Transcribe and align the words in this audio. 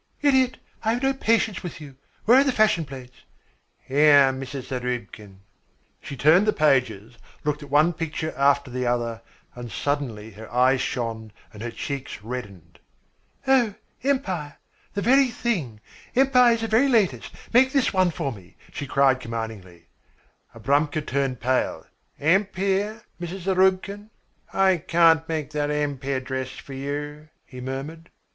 "Idiot! 0.23 0.57
I 0.83 0.93
have 0.95 1.03
no 1.03 1.13
patience 1.13 1.61
with 1.61 1.79
you. 1.79 1.95
Where 2.25 2.39
are 2.39 2.43
the 2.43 2.51
fashion 2.51 2.85
plates?" 2.85 3.17
"Here, 3.81 4.33
Mrs. 4.33 4.63
Zarubkin." 4.69 5.41
She 6.01 6.17
turned 6.17 6.47
the 6.47 6.53
pages, 6.53 7.19
looked 7.43 7.61
at 7.61 7.69
one 7.69 7.93
picture 7.93 8.33
after 8.35 8.71
the 8.71 8.87
other, 8.87 9.21
and 9.53 9.71
suddenly 9.71 10.31
her 10.31 10.51
eyes 10.51 10.81
shone 10.81 11.31
and 11.53 11.61
her 11.61 11.69
cheeks 11.69 12.23
reddened. 12.23 12.79
"Oh, 13.45 13.75
Empire! 14.03 14.57
The 14.95 15.03
very 15.03 15.29
thing. 15.29 15.79
Empire 16.15 16.53
is 16.53 16.61
the 16.61 16.67
very 16.67 16.87
latest. 16.89 17.31
Make 17.53 17.71
this 17.71 17.93
one 17.93 18.09
for 18.09 18.31
me," 18.31 18.55
she 18.73 18.87
cried 18.87 19.19
commandingly. 19.19 19.85
Abramka 20.55 21.05
turned 21.05 21.39
pale. 21.41 21.85
"Ampeer, 22.19 23.03
Mrs. 23.21 23.41
Zarubkin? 23.41 24.09
I 24.51 24.77
can't 24.77 25.29
make 25.29 25.51
that 25.51 25.69
Ampeer 25.69 26.19
dress 26.19 26.49
for 26.49 26.73
you," 26.73 27.29
he 27.45 27.61
murmured. 27.61 28.09